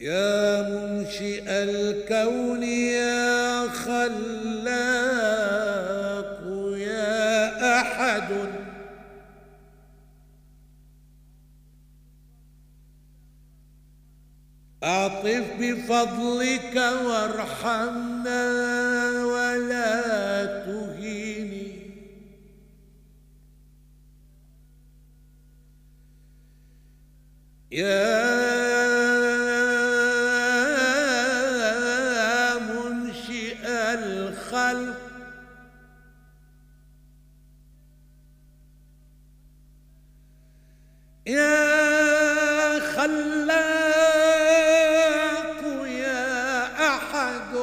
يا 0.00 0.62
منشئ 0.68 1.44
الكون 1.48 2.62
يا 2.62 3.68
خلاق 3.68 4.06
يا 6.78 7.80
أحد. 7.80 8.30
أعطف 14.84 15.44
بفضلك 15.60 16.76
وارحمنا 17.04 18.42
ولا 19.24 20.44
تهيني. 20.66 21.66
يا 27.72 28.25
الخلق. 34.06 35.00
يا 41.26 42.78
خلاق 42.80 43.96
يا 45.86 46.24
أحد. 46.88 47.54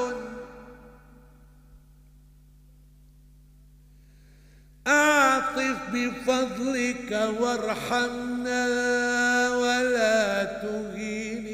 أعطف 4.88 5.78
بفضلك 5.94 7.12
وارحمنا 7.40 8.66
ولا 9.56 10.44
تهيني. 10.44 11.53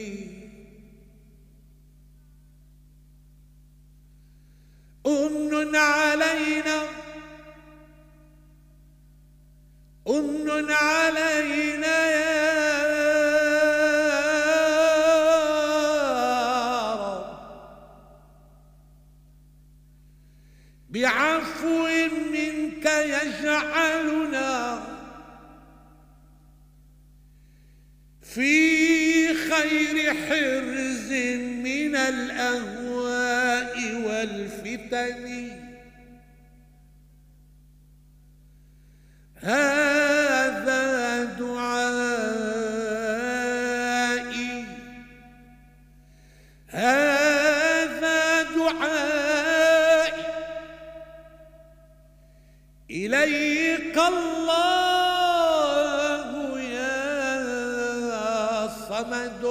علينا 10.69 11.97
يا 12.11 12.39
رب. 16.95 17.25
بعفو 20.89 21.87
منك 22.33 22.85
يجعلنا 22.85 24.53
في 28.21 29.33
خير 29.33 30.13
حرز 30.13 31.11
من 31.65 31.95
الأهواء 31.95 33.75
والفتن. 34.05 35.25
هذا 39.41 39.78
إليك 53.05 53.97
الله 53.97 56.59
يا 56.59 58.67
صمد. 58.67 59.45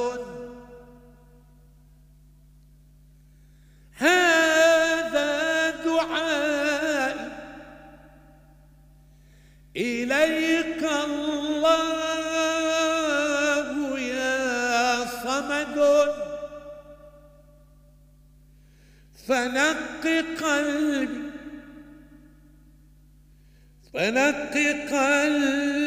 هذا 3.97 5.71
دعائي. 5.71 7.31
إليك 9.77 10.83
الله 11.09 11.69
يا 13.99 15.05
صمد. 15.25 15.79
فنق 19.29 20.05
قلبي 20.43 21.38
فنق 23.95 24.55
قلبي 24.91 25.83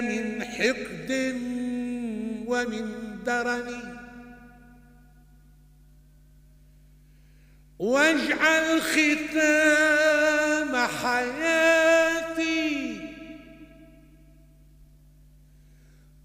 من 0.00 0.44
حقد 0.44 1.10
ومن 2.46 2.86
درن. 3.26 3.96
واجعل 7.78 8.80
ختام 8.80 10.76
حياتي 10.86 11.86